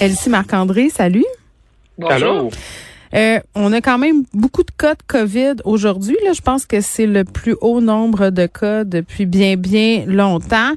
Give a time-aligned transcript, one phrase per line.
[0.00, 1.24] Elsie Marc-André, salut.
[2.08, 2.50] Allô?
[3.14, 6.16] Euh, on a quand même beaucoup de cas de COVID aujourd'hui.
[6.24, 10.72] Là, je pense que c'est le plus haut nombre de cas depuis bien, bien longtemps.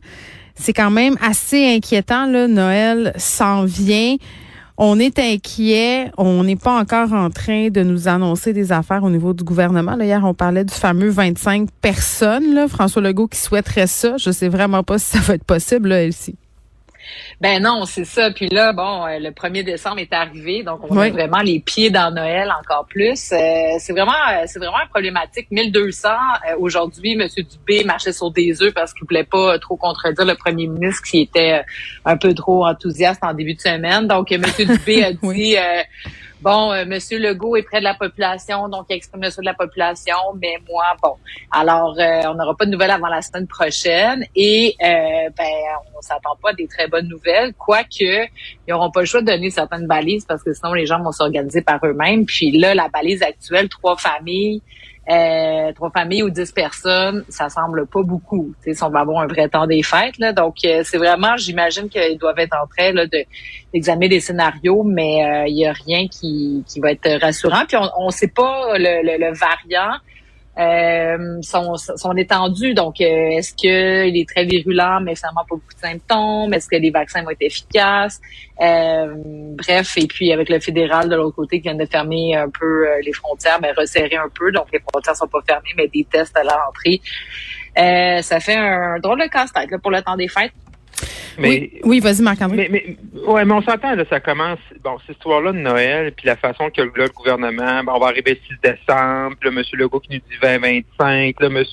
[0.53, 2.27] C'est quand même assez inquiétant.
[2.27, 2.47] Là.
[2.47, 4.17] Noël s'en vient.
[4.77, 6.11] On est inquiet.
[6.17, 9.95] On n'est pas encore en train de nous annoncer des affaires au niveau du gouvernement.
[9.95, 12.53] Là, hier, on parlait du fameux 25 personnes.
[12.53, 12.67] Là.
[12.67, 14.17] François Legault qui souhaiterait ça.
[14.17, 16.35] Je sais vraiment pas si ça va être possible, là, Elsie.
[17.41, 18.31] Ben non, c'est ça.
[18.31, 21.89] Puis là, bon, euh, le 1er décembre est arrivé, donc on a vraiment les pieds
[21.89, 23.31] dans Noël encore plus.
[23.31, 25.47] Euh, c'est vraiment, euh, c'est vraiment problématique.
[25.51, 26.09] 1200
[26.59, 30.67] aujourd'hui, Monsieur Dubé marchait sur des œufs parce qu'il voulait pas trop contredire le premier
[30.67, 31.61] ministre qui était
[32.05, 34.07] un peu trop enthousiaste en début de semaine.
[34.07, 35.55] Donc Monsieur Dubé a dit
[36.41, 39.47] bon, euh, Monsieur Legault est près de la population, donc il exprime le souhait de
[39.47, 41.15] la population, mais moi, bon.
[41.51, 45.45] Alors, euh, on n'aura pas de nouvelles avant la semaine prochaine et euh, ben,
[45.97, 48.29] on s'attend pas à des très bonnes nouvelles, quoique ils
[48.69, 51.61] n'auront pas le choix de donner certaines balises parce que sinon les gens vont s'organiser
[51.61, 52.25] par eux-mêmes.
[52.25, 54.61] Puis là, la balise actuelle, trois familles,
[55.09, 58.53] euh, trois familles ou dix personnes, ça semble pas beaucoup.
[58.63, 60.33] Tu sais, on va avoir un vrai temps des fêtes, là.
[60.33, 63.23] Donc, euh, c'est vraiment, j'imagine qu'ils doivent être en train là, de,
[63.73, 67.63] d'examiner des scénarios, mais euh, il y a rien qui, qui va être rassurant.
[67.67, 69.97] Puis on ne sait pas le, le, le variant
[70.57, 72.73] euh, son, son étendue.
[72.73, 76.53] Donc, euh, est-ce qu'il est très virulent, mais finalement pas beaucoup de symptômes?
[76.53, 78.19] Est-ce que les vaccins vont être efficaces?
[78.59, 79.13] Euh,
[79.55, 82.87] bref, et puis avec le fédéral de l'autre côté qui vient de fermer un peu
[82.87, 84.51] euh, les frontières, mais resserrer un peu.
[84.51, 87.01] Donc, les frontières sont pas fermées, mais des tests à l'entrée.
[87.77, 90.53] Euh, ça fait un drôle de casse-tête pour le temps des fêtes.
[91.37, 92.67] Mais, oui, vas-y, Marc-André.
[92.69, 96.25] Mais, mais, ouais, mais on s'entend, là, ça commence, bon, cette histoire-là de Noël, puis
[96.25, 99.61] la façon que le gouvernement, bon, on va arriver le 6 décembre, là, M.
[99.73, 101.63] Legault qui nous dit 2025, là, M.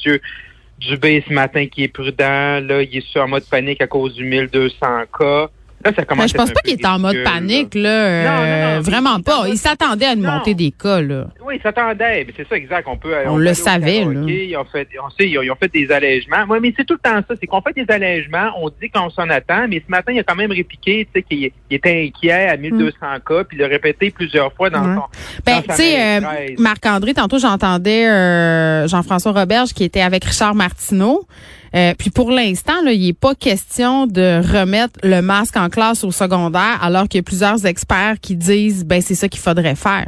[0.79, 4.15] Dubé ce matin qui est prudent, là, il est sur en mode panique à cause
[4.15, 4.87] du 1200
[5.19, 5.49] cas.
[5.85, 8.25] Là, ça commence mais je pense pas qu'il était en mode panique, là.
[8.25, 9.49] Non, non, non, vraiment pas.
[9.49, 11.27] Il s'attendait à une montée des cas, là.
[11.45, 12.27] Oui, il s'attendait.
[12.37, 12.89] C'est ça, exact.
[12.89, 13.15] On peut.
[13.27, 14.21] On, le savait, là.
[14.27, 16.45] Ils ont fait, on sait, ils ont, fait des allègements.
[16.49, 17.35] Oui, mais c'est tout le temps ça.
[17.39, 18.51] C'est qu'on fait des allègements.
[18.59, 21.23] On dit qu'on s'en attend, mais ce matin, il a quand même répliqué, tu sais,
[21.23, 23.21] qu'il était inquiet à 1200 mm.
[23.27, 25.03] cas, puis il l'a répété plusieurs fois dans son.
[25.45, 26.21] Ben, tu sais, euh,
[26.59, 31.27] Marc-André, tantôt, j'entendais euh, Jean-François Roberge qui était avec Richard Martineau.
[31.75, 36.13] Euh, puis pour l'instant, il n'est pas question de remettre le masque en classe au
[36.13, 40.07] secondaire, alors qu'il y a plusieurs experts qui disent ben c'est ça qu'il faudrait faire.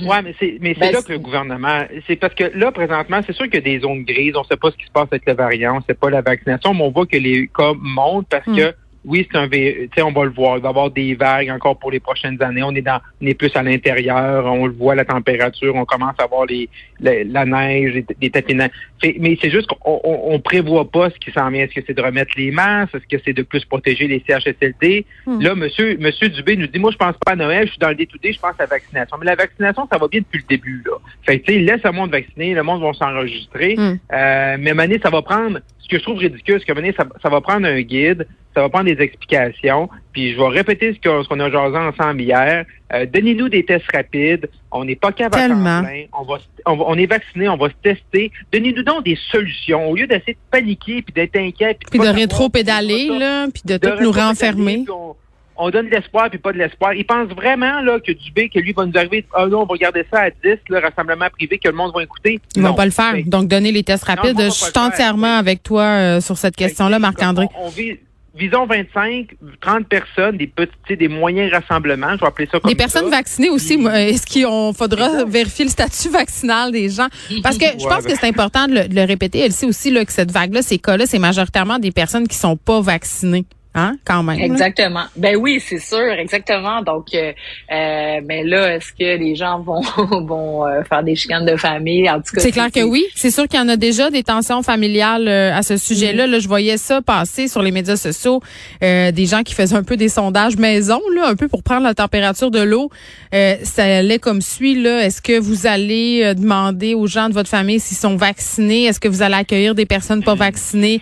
[0.00, 3.20] Oui, mais c'est mais c'est ben, là que le gouvernement, c'est parce que là, présentement,
[3.26, 4.92] c'est sûr qu'il y a des zones grises, on ne sait pas ce qui se
[4.92, 7.48] passe avec le variant, on ne sait pas la vaccination, mais on voit que les
[7.48, 8.56] cas montent parce mm.
[8.56, 8.74] que
[9.04, 11.50] oui, c'est un tu sais, on va le voir, il va y avoir des vagues
[11.50, 12.62] encore pour les prochaines années.
[12.62, 16.14] On est dans on est plus à l'intérieur, on le voit la température, on commence
[16.18, 16.68] à voir les,
[17.00, 18.70] les la neige, les, neige.
[19.18, 21.64] Mais c'est juste qu'on on, on, prévoit pas ce qui s'en vient.
[21.64, 22.94] Est-ce que c'est de remettre les masques?
[22.94, 25.06] Est-ce que c'est de plus protéger les CHSLD?
[25.26, 25.40] Hmm.
[25.40, 27.90] Là, monsieur, monsieur Dubé nous dit, moi, je pense pas à Noël, je suis dans
[27.90, 29.16] le D2D, je pense à la vaccination.
[29.18, 30.96] Mais la vaccination, ça va bien depuis le début, là.
[31.22, 33.76] Fait que, tu sais, laisse le monde vacciner, le monde va s'enregistrer.
[33.76, 33.98] Hmm.
[34.12, 37.06] Euh, mais Mané, ça va prendre, ce que je trouve ridicule, c'est que Mané, ça,
[37.22, 39.88] ça va prendre un guide, ça va prendre des explications.
[40.12, 42.64] Puis je vais répéter ce qu'on qu a jasé ensemble hier.
[42.92, 44.48] Euh, Donnez-nous des tests rapides.
[44.70, 45.82] On n'est pas capable Tellement.
[45.82, 46.04] plein.
[46.18, 48.30] On, va, on, on est vacciné, on va se tester.
[48.52, 51.76] Donnez-nous donc des solutions au lieu d'essayer de paniquer puis d'être inquiet.
[51.90, 54.86] Puis, de, de rétro-pédaler, là, puis de, de tout nous renfermer.
[54.88, 55.14] On,
[55.56, 56.94] on, donne de l'espoir puis pas de l'espoir.
[56.94, 59.66] Ils pensent vraiment là que Dubé, que lui va nous arriver, ah oh non, on
[59.66, 60.36] va regarder ça à 10,
[60.70, 62.40] le rassemblement privé, que le monde va écouter.
[62.56, 62.70] Ils non.
[62.70, 63.14] vont pas le faire.
[63.26, 64.38] Donc, donner les tests rapides.
[64.38, 67.46] Non, je suis entièrement avec toi euh, sur cette question-là, Marc-André.
[67.58, 67.98] On, on vit,
[68.38, 69.28] visons 25,
[69.60, 73.16] 30 personnes, des petits, des moyens rassemblements, je vais appeler ça comme Des personnes ça.
[73.16, 73.74] vaccinées aussi.
[73.74, 74.46] Est-ce qu'il
[74.76, 77.08] faudra vérifier le statut vaccinal des gens?
[77.42, 79.40] Parce que je pense que c'est important de le, de le, répéter.
[79.40, 82.56] Elle sait aussi là, que cette vague-là, ces cas-là, c'est majoritairement des personnes qui sont
[82.56, 83.44] pas vaccinées.
[83.78, 84.40] Hein, quand même.
[84.40, 85.04] Exactement.
[85.14, 86.82] Ben oui, c'est sûr, exactement.
[86.82, 87.32] Donc, euh,
[87.70, 89.82] euh, mais là, est-ce que les gens vont
[90.26, 92.10] vont euh, faire des chicanes de famille?
[92.10, 93.04] En tout cas, c'est clair que oui.
[93.14, 96.26] C'est sûr qu'il y en a déjà des tensions familiales euh, à ce sujet-là.
[96.26, 98.40] Là, je voyais ça passer sur les médias sociaux,
[98.82, 101.84] euh, des gens qui faisaient un peu des sondages maison, là, un peu pour prendre
[101.84, 102.90] la température de l'eau.
[103.32, 104.74] Euh, ça allait comme suit.
[104.74, 108.86] Là, est-ce que vous allez demander aux gens de votre famille s'ils sont vaccinés?
[108.86, 111.00] Est-ce que vous allez accueillir des personnes pas vaccinées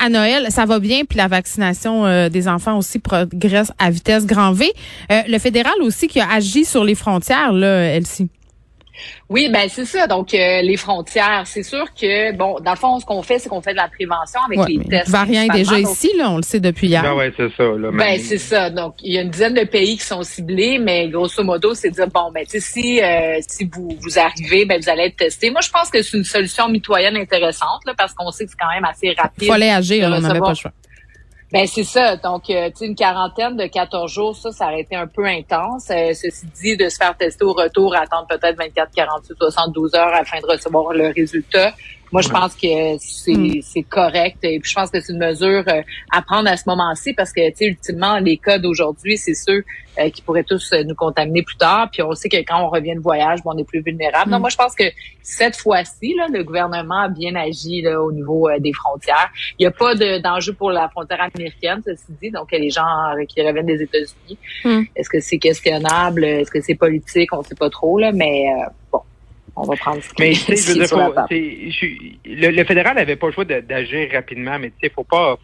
[0.00, 0.48] à Noël?
[0.50, 4.72] Ça va bien, puis la vaccination euh, des enfants aussi progresse à vitesse grand V.
[5.10, 8.30] Euh, le fédéral aussi qui a agi sur les frontières, là, Elsie.
[9.28, 10.06] Oui, ben c'est ça.
[10.06, 13.48] Donc euh, les frontières, c'est sûr que bon, dans le fond, ce qu'on fait, c'est
[13.48, 15.10] qu'on fait de la prévention avec les tests.
[15.10, 17.02] Variant est déjà ici, là, on le sait depuis hier.
[17.02, 17.64] Ben ouais, c'est ça.
[17.64, 18.70] Là, ben c'est ça.
[18.70, 21.90] Donc il y a une dizaine de pays qui sont ciblés, mais grosso modo, c'est
[21.90, 25.16] dire bon, ben tu sais, si euh, si vous vous arrivez, ben vous allez être
[25.16, 25.50] testé.
[25.50, 28.58] Moi, je pense que c'est une solution mitoyenne intéressante là, parce qu'on sait que c'est
[28.58, 29.42] quand même assez rapide.
[29.42, 30.72] Il fallait agir, on n'avait pas le choix.
[31.56, 32.16] Ben c'est ça.
[32.16, 35.88] Donc, euh, une quarantaine de 14 jours, ça, ça aurait été un peu intense.
[35.90, 40.12] Euh, ceci dit, de se faire tester au retour, attendre peut-être 24, 48, 72 heures
[40.12, 41.72] afin de recevoir le résultat.
[42.12, 43.60] Moi, je pense que hmm.
[43.62, 46.64] c'est correct et puis je pense que c'est une mesure euh, à prendre à ce
[46.66, 49.64] moment-ci parce que, tu sais, ultimement, les cas d'aujourd'hui, c'est ceux
[49.98, 51.88] euh, qui pourraient tous euh, nous contaminer plus tard.
[51.90, 54.30] Puis on sait que quand on revient de voyage, on est plus vulnérable.
[54.30, 54.40] Non, hmm.
[54.40, 54.84] moi, je pense que
[55.22, 59.30] cette fois-ci, là, le gouvernement a bien agi là, au niveau des frontières.
[59.58, 62.30] Il n'y a pas d'enjeu pour la frontière américaine, ceci dit.
[62.30, 62.84] Donc, les gens
[63.28, 64.82] qui reviennent des États-Unis, hmm.
[64.94, 66.24] est-ce que c'est questionnable?
[66.24, 67.32] Est-ce que c'est politique?
[67.32, 68.46] On ne sait pas trop, là, mais
[68.92, 69.00] bon
[69.56, 70.74] on va prendre ce Mais tu sais,
[72.24, 75.38] le, le, fédéral n'avait pas le choix d'agir rapidement, mais tu sais, faut pas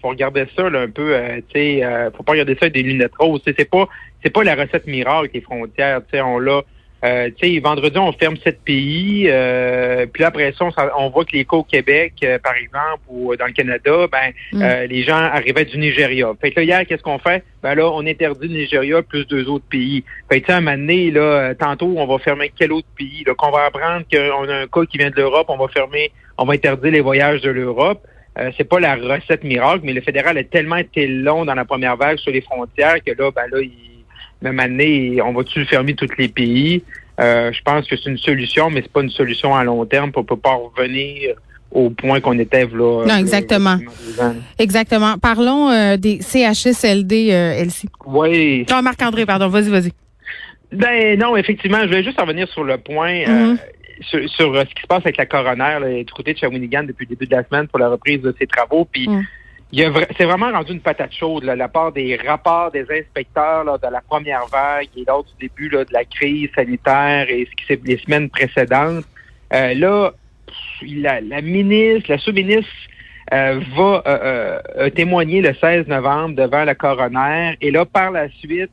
[0.00, 2.74] faut, regarder ça là, un peu, euh, tu sais, euh, faut pas regarder ça avec
[2.74, 3.42] des lunettes roses.
[3.44, 3.88] C'est pas
[4.22, 6.62] c'est pas la recette miracle les frontières, tu sais, on l'a
[7.04, 9.26] euh, tu sais, vendredi, on ferme sept pays.
[9.28, 10.66] Euh, puis après ça,
[10.98, 14.32] on, voit que les cas au Québec, euh, par exemple, ou dans le Canada, ben
[14.52, 14.88] mm.
[14.88, 16.32] les gens arrivaient du Nigeria.
[16.40, 17.42] Fait que là, hier, qu'est-ce qu'on fait?
[17.62, 20.04] Ben là, on interdit le Nigeria plus deux autres pays.
[20.30, 23.24] Fait que, à un moment donné, là, tantôt, on va fermer quel autre pays?
[23.24, 26.12] Donc, on va apprendre qu'on a un cas qui vient de l'Europe, on va fermer,
[26.38, 28.06] on va interdire les voyages de l'Europe.
[28.38, 31.64] Euh, c'est pas la recette miracle, mais le fédéral a tellement été long dans la
[31.64, 33.89] première vague sur les frontières que là, ben là, il
[34.42, 36.82] même année, on va-tu fermer tous les pays?
[37.20, 40.10] Euh, je pense que c'est une solution, mais c'est pas une solution à long terme.
[40.14, 41.34] On peut pas revenir
[41.70, 43.04] au point qu'on était là.
[43.06, 43.78] Non, exactement.
[44.58, 45.18] exactement.
[45.18, 47.88] Parlons euh, des CHSLD, euh, Elsie.
[48.06, 48.66] Oui.
[48.70, 49.48] Non, Marc-André, pardon.
[49.48, 49.92] Vas-y, vas-y.
[50.72, 53.24] Ben non, effectivement, je vais juste revenir sur le point.
[53.24, 53.58] Mm-hmm.
[54.02, 57.16] sur, ce qui se passe avec la coroner là, du côté de Shawinigan depuis le
[57.16, 58.86] début de la semaine pour la reprise de ses travaux.
[58.90, 59.24] Puis mm
[59.72, 63.86] c'est vraiment rendu une patate chaude, là, la part des rapports des inspecteurs là, de
[63.86, 67.66] la première vague et lors du début là, de la crise sanitaire et ce qui
[67.66, 69.04] s'est les semaines précédentes.
[69.52, 70.12] Euh, là,
[70.82, 72.70] la, la, ministre, la sous-ministre
[73.32, 78.70] euh, va euh, témoigner le 16 novembre devant la coroner et là, par la suite,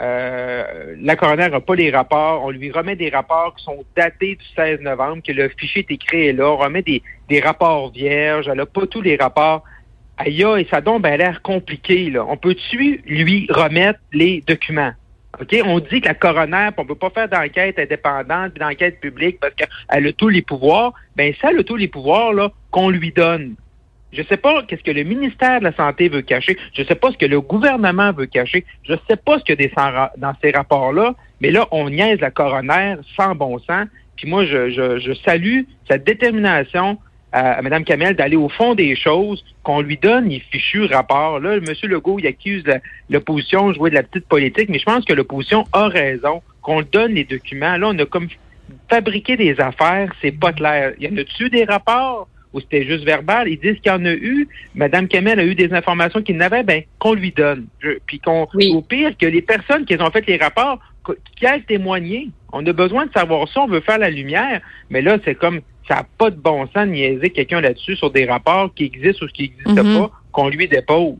[0.00, 2.44] la coroner n'a pas les rapports.
[2.44, 5.92] On lui remet des rapports qui sont datés du 16 novembre, que le fichier est
[5.92, 6.52] écrit là.
[6.52, 8.46] On remet des, des rapports vierges.
[8.48, 9.64] Elle n'a pas tous les rapports
[10.18, 12.10] aïe, et ça ben, l'air compliqué.
[12.10, 12.24] Là.
[12.28, 14.92] On peut-tu lui remettre les documents?
[15.40, 15.56] OK?
[15.64, 19.54] On dit que la coroner, on ne peut pas faire d'enquête indépendante, d'enquête publique parce
[19.54, 20.92] qu'elle a tous les pouvoirs.
[21.16, 23.54] Ben, ça, elle a tous les pouvoirs là, qu'on lui donne.
[24.12, 26.56] Je ne sais pas qu'est-ce que le ministère de la Santé veut cacher.
[26.72, 28.64] Je ne sais pas ce que le gouvernement veut cacher.
[28.84, 31.14] Je ne sais pas ce qu'il y a dans ces rapports-là.
[31.40, 33.86] Mais là, on niaise la coroner sans bon sens.
[34.16, 36.98] Puis moi, je, je, je salue sa détermination
[37.32, 41.40] à, Mme Kamel d'aller au fond des choses, qu'on lui donne les fichus rapports.
[41.40, 41.64] Là, M.
[41.82, 42.64] Legault, il accuse
[43.10, 46.82] l'opposition de jouer de la petite politique, mais je pense que l'opposition a raison, qu'on
[46.82, 47.76] donne les documents.
[47.76, 48.28] Là, on a comme
[48.90, 50.92] fabriqué des affaires, c'est pas clair.
[50.98, 53.48] Il y en a-tu des rapports ou c'était juste verbal?
[53.48, 54.48] Ils disent qu'il y en a eu.
[54.74, 57.66] Mme Kamel a eu des informations qu'il n'avait, ben, qu'on lui donne.
[58.06, 60.78] puis qu'on, au pire, que les personnes qui ont fait les rapports,
[61.36, 62.28] qui aillent témoigner.
[62.52, 64.60] On a besoin de savoir ça, on veut faire la lumière,
[64.90, 68.10] mais là, c'est comme ça n'a pas de bon sens de niaiser quelqu'un là-dessus sur
[68.10, 69.98] des rapports qui existent ou qui n'existent mhm.
[69.98, 71.16] pas, qu'on lui dépose.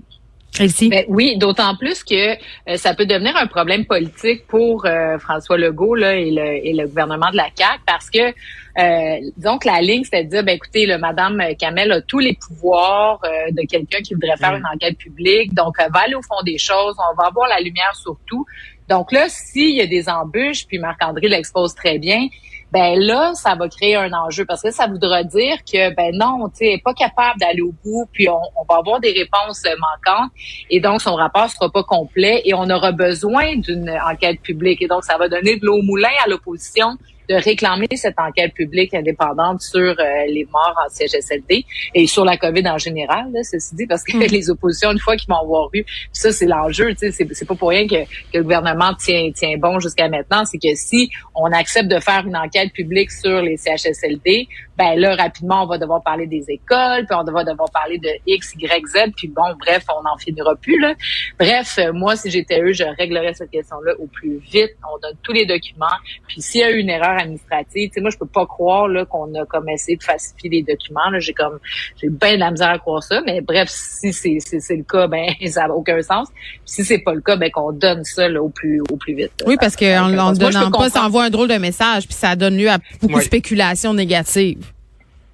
[0.59, 5.57] Ben oui, d'autant plus que euh, ça peut devenir un problème politique pour euh, François
[5.57, 10.05] Legault là, et, le, gouvernement de la CAQ parce que euh, disons que la ligne,
[10.05, 14.01] c'est de dire, ben écoutez, le Madame Kamel a tous les pouvoirs euh, de quelqu'un
[14.01, 14.59] qui voudrait faire mm.
[14.59, 17.61] une enquête publique, donc elle va aller au fond des choses, on va avoir la
[17.61, 18.45] lumière sur tout.
[18.89, 22.29] Donc là, s'il y a des embûches, puis Marc-André l'expose très bien,
[22.73, 26.49] ben là, ça va créer un enjeu parce que ça voudra dire que ben non,
[26.49, 30.31] tu sais, pas capable d'aller au bout, puis on, on, va avoir des réponses manquantes.
[30.71, 34.83] Et donc son rapport sera pas complet et on aura besoin d'une enquête publique.
[34.83, 36.99] Et donc ça va donner de l'eau au moulin à l'opposition
[37.29, 39.95] de réclamer cette enquête publique indépendante sur euh,
[40.29, 44.17] les morts en CHSLD et sur la COVID en général, là, ceci dit, parce que
[44.17, 44.21] hmm.
[44.31, 47.71] les oppositions, une fois qu'ils vont avoir vu, ça c'est l'enjeu, c'est, c'est pas pour
[47.71, 51.89] rien que, que, le gouvernement tient, tient bon jusqu'à maintenant, c'est que si on accepte
[51.89, 56.27] de faire une enquête publique sur les CHSLD, ben là, rapidement, on va devoir parler
[56.27, 60.03] des écoles, puis on va devoir parler de X, Y, Z, puis bon, bref, on
[60.03, 60.95] n'en finira plus, là.
[61.39, 64.77] Bref, moi, si j'étais eux, je réglerais cette question-là au plus vite.
[64.89, 65.87] On donne tous les documents,
[66.29, 67.89] puis s'il y a eu une erreur administrative.
[67.89, 70.63] Tu sais, moi, je peux pas croire là qu'on a comme essayé de falsifier des
[70.63, 71.01] documents.
[71.19, 71.59] J'ai comme
[72.01, 73.21] j'ai bien de la misère à croire ça.
[73.25, 76.29] Mais bref, si c'est c'est le cas, ben ça n'a aucun sens.
[76.65, 79.33] si c'est pas le cas, ben qu'on donne ça là, au plus au plus vite.
[79.47, 82.57] Oui, parce qu'en en, donnant pas, ça envoie un drôle de message, puis ça donne
[82.57, 84.65] lieu à beaucoup de spéculations négatives.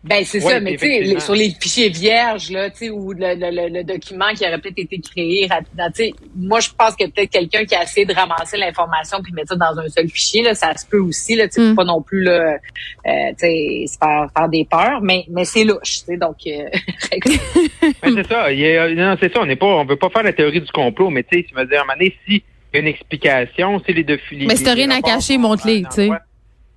[0.04, 3.34] Ben c'est ça, mais tu sais, sur les fichiers vierges là, tu sais, ou le,
[3.34, 7.06] le, le, document qui aurait peut-être été créé rapidement, tu sais, moi je pense que
[7.06, 10.42] peut-être quelqu'un qui a essayé de ramasser l'information puis mettre ça dans un seul fichier
[10.42, 11.74] là, ça se peut aussi là, tu sais, mm.
[11.74, 12.58] pas non plus là,
[13.06, 16.36] euh, tu sais, se faire, faire des peurs, mais mais c'est louche, tu sais, donc.
[16.46, 16.68] Euh,
[18.02, 20.34] ben, c'est ça, il non c'est ça, on n'est pas, on veut pas faire la
[20.34, 22.42] théorie du complot, mais tu sais, tu me dire, à un moment donné, si
[22.74, 24.46] y a une explication, c'est les deux filets.
[24.46, 26.10] Mais si t'as rien à cacher, montre-les, tu sais.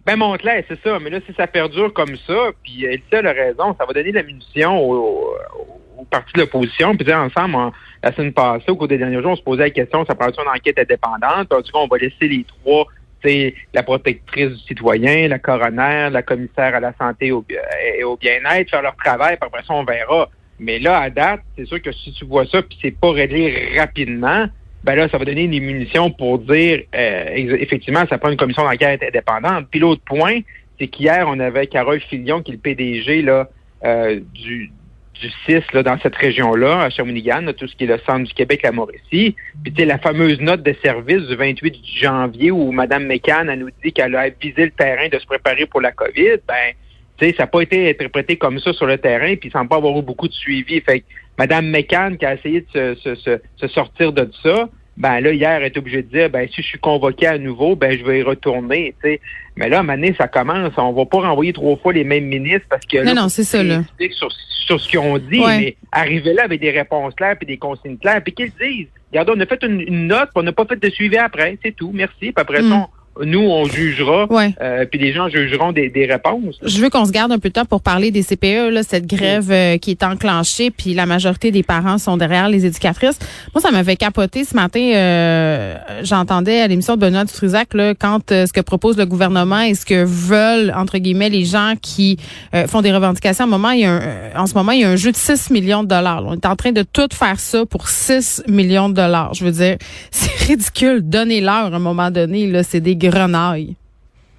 [0.08, 1.00] Ben, montre-la, c'est ça.
[1.00, 4.16] Mais là, si ça perdure comme ça, puis elle a raison, ça va donner de
[4.16, 5.36] la munition aux,
[5.98, 6.96] aux partis de l'opposition.
[6.96, 10.06] Puis, ensemble, la semaine passée, au cours des derniers jours, on se posait la question,
[10.06, 11.50] ça parle une enquête indépendante?
[11.50, 12.88] Puis, on va laisser les trois,
[13.22, 18.70] c'est la protectrice du citoyen, la coroner, la commissaire à la santé et au bien-être
[18.70, 19.36] faire leur travail.
[19.36, 20.30] Puis après ça, on verra.
[20.58, 23.78] Mais là, à date, c'est sûr que si tu vois ça, puis c'est pas réglé
[23.78, 24.48] rapidement,
[24.84, 28.64] ben là, ça va donner des munitions pour dire euh, effectivement, ça prend une commission
[28.64, 29.68] d'enquête indépendante.
[29.70, 30.40] Puis l'autre point,
[30.80, 33.50] c'est qu'hier, on avait Carole Filion, qui est le PDG là,
[33.84, 34.72] euh, du,
[35.22, 38.34] du 6 là, dans cette région-là, à Shawinigan, tout ce qui est le centre du
[38.34, 39.36] Québec, la Mauricie.
[39.64, 43.70] Puis tu sais, la fameuse note de service du 28 janvier où Mme McCann nous
[43.84, 46.74] dit qu'elle a visé le terrain de se préparer pour la COVID, ben
[47.18, 49.70] tu sais, ça n'a pas été interprété comme ça sur le terrain, puis il semble
[49.70, 50.82] pas avoir eu beaucoup de suivi.
[50.82, 51.06] Fait que
[51.38, 55.52] Mme McCann qui a essayé de se, se, se sortir de ça, ben là, hier,
[55.52, 58.20] elle est obligée de dire, ben si je suis convoqué à nouveau, ben je vais
[58.20, 59.22] y retourner, tu sais.
[59.56, 60.74] Mais là, à ça commence.
[60.78, 63.64] On va pas renvoyer trois fois les mêmes ministres parce que non, non, c'est ça,
[63.64, 63.82] là.
[64.12, 67.58] Sur, sur ce qu'ils ont dit, mais arriver là avec des réponses claires puis des
[67.58, 68.88] consignes claires, puis qu'ils disent.
[69.12, 71.74] Regardez, on a fait une, note, puis on n'a pas fait de suivi après, c'est
[71.74, 72.16] tout, merci.
[72.20, 72.90] Puis après ça,
[73.26, 74.28] nous, on jugera,
[74.62, 76.58] euh, puis les gens jugeront des, réponses.
[76.64, 79.08] Je veux qu'on se garde un peu de temps pour parler des CPE, là, cette
[79.08, 83.20] grève euh, qui est enclenchée, puis la majorité des parents sont derrière les éducatrices.
[83.54, 84.80] Moi, ça m'avait capoté ce matin.
[84.80, 89.74] Euh, j'entendais à l'émission de Benoît Dutrisac là, quand ce que propose le gouvernement et
[89.74, 92.18] ce que veulent entre guillemets les gens qui
[92.68, 93.46] font des revendications.
[93.46, 94.00] En, moment, il y a
[94.36, 96.24] en ce moment, il y a un jeu de 6 millions de dollars.
[96.26, 99.34] On est en train de tout faire ça pour 6 millions de dollars.
[99.34, 99.78] Je veux dire,
[100.12, 101.02] c'est ridicule.
[101.04, 102.48] Donnez-leur à un moment donné.
[102.48, 103.76] Là, c'est des grenaille.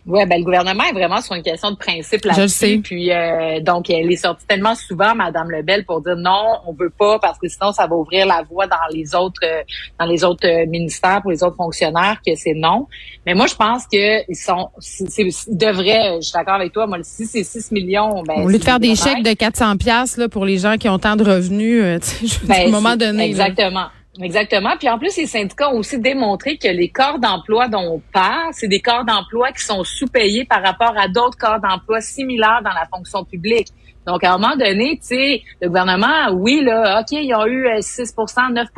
[0.08, 2.80] Oui, ben le gouvernement est vraiment sur une question de principe là-dessus.
[2.82, 6.88] Puis euh, donc elle est sortie tellement souvent, Madame Lebel, pour dire non, on veut
[6.88, 9.60] pas parce que sinon ça va ouvrir la voie dans les autres euh,
[10.00, 12.86] dans les autres euh, ministères pour les autres fonctionnaires que c'est non.
[13.26, 16.96] Mais moi je pense que ils sont ils devraient, je suis d'accord avec toi, moi
[17.02, 20.30] si c'est 6 millions, ben au lieu de faire des chèques de 400 pièces là
[20.30, 23.26] pour les gens qui ont tant de revenus, sais, ben, à un moment donné.
[23.26, 23.88] Exactement.
[24.20, 24.76] Exactement.
[24.76, 28.52] Puis en plus, les syndicats ont aussi démontré que les corps d'emploi dont on parle,
[28.52, 32.72] c'est des corps d'emploi qui sont sous-payés par rapport à d'autres corps d'emploi similaires dans
[32.72, 33.68] la fonction publique.
[34.08, 37.68] Donc, à un moment donné, tu sais, le gouvernement, oui, là, OK, ils ont eu
[37.78, 38.68] 6 euh, 9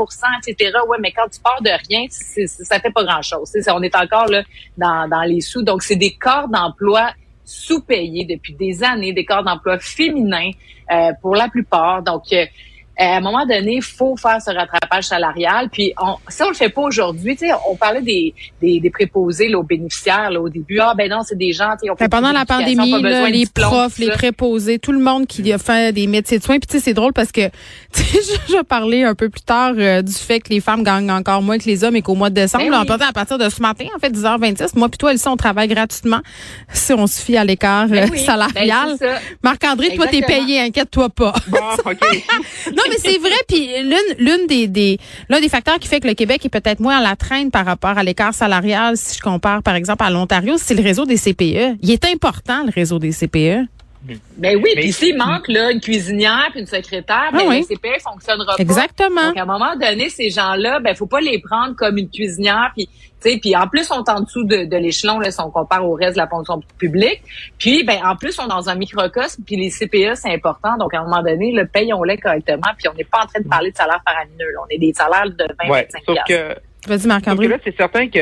[0.44, 0.72] etc.
[0.88, 3.52] Ouais, mais quand tu pars de rien, ça fait pas grand-chose.
[3.68, 4.42] On est encore là
[4.76, 5.62] dans, dans les sous.
[5.62, 7.12] Donc, c'est des corps d'emploi
[7.44, 10.50] sous-payés depuis des années, des corps d'emploi féminins
[10.90, 12.02] euh, pour la plupart.
[12.02, 12.44] Donc, euh,
[13.00, 15.70] à un moment donné, il faut faire ce rattrapage salarial.
[15.70, 18.90] Puis on, si on le fait pas aujourd'hui, tu sais, on parlait des, des, des
[18.90, 20.78] préposés là, aux bénéficiaires là, au début.
[20.80, 21.70] Ah ben non, c'est des gens.
[21.90, 25.58] On fait pendant la pandémie, là, les profs, les préposés, tout le monde qui a
[25.58, 26.58] fait des métiers de soins.
[26.58, 27.48] Puis tu sais, c'est drôle parce que
[27.92, 31.10] tu sais, je, parlais un peu plus tard euh, du fait que les femmes gagnent
[31.10, 33.48] encore moins que les hommes et qu'au mois de décembre, ben on à partir de
[33.48, 36.20] ce matin, en fait, 10h26, moi puis toi, Elsie, on travaille gratuitement
[36.72, 38.96] si on se fie à l'écart ben euh, salarial.
[39.00, 41.32] Ben Marc-André, toi, t'es payé, inquiète-toi pas.
[41.48, 42.24] Bon, OK.
[42.76, 43.30] non, mais c'est vrai.
[43.48, 43.68] Puis
[44.18, 47.16] l'une, des, l'un des facteurs qui fait que le Québec est peut-être moins à la
[47.16, 50.82] traîne par rapport à l'écart salarial, si je compare par exemple à l'Ontario, c'est le
[50.82, 51.78] réseau des CPE.
[51.82, 53.66] Il est important le réseau des CPE.
[54.02, 58.00] Ben oui, puis s'il manque là, une cuisinière puis une secrétaire, ah ben, le CPE
[58.02, 58.62] fonctionnera pas.
[58.62, 59.28] Exactement.
[59.28, 62.70] Donc à un moment donné, ces gens-là, ben faut pas les prendre comme une cuisinière
[62.74, 62.88] puis
[63.22, 65.50] tu sais, puis en plus on est en dessous de, de l'échelon là, si on
[65.50, 67.20] compare au reste de la fonction publique.
[67.58, 70.78] Puis ben en plus on est dans un microcosme puis les CPE c'est important.
[70.78, 73.48] Donc à un moment donné, le payons-les correctement puis on n'est pas en train de
[73.48, 74.54] parler de salaire faramineux.
[74.64, 77.48] On est des salaires de 20 ouais, 25 Vas-y, Marc-André.
[77.48, 78.18] Là, c'est certain que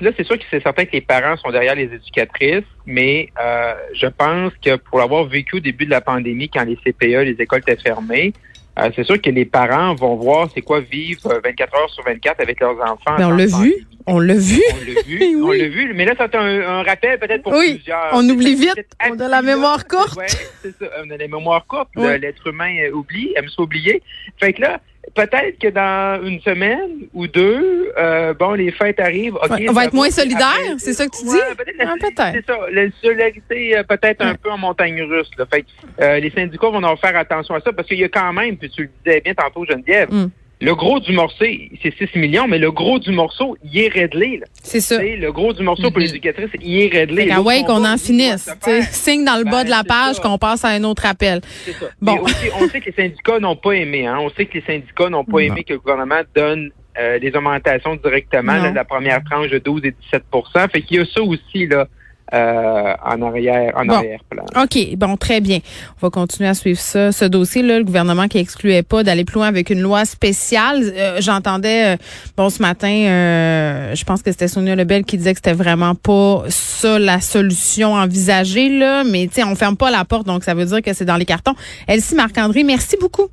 [0.00, 3.74] là, c'est sûr que c'est certain que les parents sont derrière les éducatrices, mais euh,
[3.94, 7.36] je pense que pour l'avoir vécu au début de la pandémie, quand les CPE, les
[7.38, 8.32] écoles étaient fermées,
[8.78, 12.40] euh, c'est sûr que les parents vont voir c'est quoi vivre 24 heures sur 24
[12.40, 13.16] avec leurs enfants.
[13.18, 13.86] Mais on l'a vu.
[14.06, 14.60] On l'a vu.
[14.72, 15.36] On l'a vu.
[15.36, 15.92] On l'a vu.
[15.94, 17.74] Mais là, c'est un, rappel peut-être pour oui.
[17.74, 18.10] plusieurs.
[18.14, 18.74] On oublie vite.
[19.08, 20.18] On a la mémoire courte.
[20.18, 20.24] Oui,
[20.62, 20.86] c'est ça.
[21.04, 21.90] On a la mémoire courte.
[21.96, 24.02] L'être humain oublie, aime s'oublier.
[24.40, 24.80] Fait que là,
[25.14, 29.36] peut-être que dans une semaine ou deux, euh, bon, les fêtes arrivent.
[29.68, 31.38] on va être moins solidaire, c'est ça que tu dis?
[31.56, 32.18] peut-être.
[32.18, 32.58] Ah, c'est ça.
[32.70, 35.30] La solidarité, euh, peut-être un peu en montagne russe.
[35.52, 35.64] Fait
[36.00, 38.56] euh, les syndicats vont en faire attention à ça parce qu'il y a quand même,
[38.56, 40.30] puis tu le disais bien tantôt, Geneviève, mm.
[40.62, 41.44] Le gros du morceau,
[41.82, 44.40] c'est 6 millions, mais le gros du morceau, il est réglé.
[44.62, 45.02] C'est ça.
[45.02, 47.30] le gros du morceau pour les éducatrices, il est réglé.
[47.32, 48.48] Ah ouais, qu'on en finisse.
[48.92, 51.40] Signe dans le bas de la ben, page qu'on passe à un autre appel.
[51.66, 51.86] Ça.
[52.00, 52.20] Bon.
[52.60, 54.06] on sait que les syndicats n'ont pas aimé.
[54.06, 54.18] Hein.
[54.20, 57.96] On sait que les syndicats n'ont pas aimé que le gouvernement donne euh, les augmentations
[57.96, 61.88] directement, la première tranche de 12 et 17% Fait qu'il y a ça aussi, là.
[62.32, 64.44] Euh, en arrière, en arrière-plan.
[64.56, 65.58] OK, bon, très bien.
[66.00, 67.12] On va continuer à suivre ça.
[67.12, 70.82] Ce dossier-là, le gouvernement qui excluait pas d'aller plus loin avec une loi spéciale.
[70.96, 71.96] Euh, j'entendais, euh,
[72.34, 76.44] bon, ce matin, je pense que c'était Sonia Lebel qui disait que c'était vraiment pas
[76.48, 79.04] ça la solution envisagée, là.
[79.04, 81.16] Mais, tu sais, on ferme pas la porte, donc ça veut dire que c'est dans
[81.16, 81.54] les cartons.
[81.86, 83.28] Elsie Marc-André, merci beaucoup.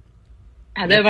[0.75, 1.03] À demain.